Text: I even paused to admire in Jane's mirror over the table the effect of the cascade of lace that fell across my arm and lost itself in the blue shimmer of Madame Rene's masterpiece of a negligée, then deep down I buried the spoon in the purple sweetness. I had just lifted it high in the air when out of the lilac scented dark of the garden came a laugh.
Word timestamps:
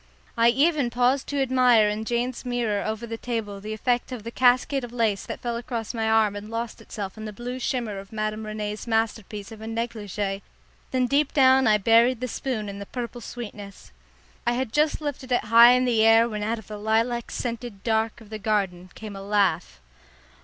I 0.35 0.49
even 0.49 0.89
paused 0.89 1.27
to 1.27 1.43
admire 1.43 1.87
in 1.87 2.05
Jane's 2.05 2.43
mirror 2.43 2.83
over 2.83 3.05
the 3.05 3.19
table 3.19 3.61
the 3.61 3.71
effect 3.71 4.11
of 4.11 4.23
the 4.23 4.31
cascade 4.31 4.83
of 4.83 4.91
lace 4.91 5.27
that 5.27 5.41
fell 5.41 5.55
across 5.57 5.93
my 5.93 6.09
arm 6.09 6.35
and 6.35 6.49
lost 6.49 6.81
itself 6.81 7.19
in 7.19 7.25
the 7.25 7.31
blue 7.31 7.59
shimmer 7.59 7.99
of 7.99 8.11
Madame 8.11 8.47
Rene's 8.47 8.87
masterpiece 8.87 9.51
of 9.51 9.61
a 9.61 9.67
negligée, 9.67 10.41
then 10.89 11.05
deep 11.05 11.33
down 11.35 11.67
I 11.67 11.77
buried 11.77 12.19
the 12.19 12.27
spoon 12.27 12.67
in 12.67 12.79
the 12.79 12.87
purple 12.87 13.21
sweetness. 13.21 13.91
I 14.47 14.53
had 14.53 14.73
just 14.73 15.01
lifted 15.01 15.31
it 15.31 15.43
high 15.45 15.73
in 15.73 15.85
the 15.85 16.03
air 16.03 16.27
when 16.27 16.41
out 16.41 16.57
of 16.57 16.65
the 16.65 16.79
lilac 16.79 17.29
scented 17.29 17.83
dark 17.83 18.19
of 18.21 18.31
the 18.31 18.39
garden 18.39 18.89
came 18.95 19.15
a 19.15 19.21
laugh. 19.21 19.79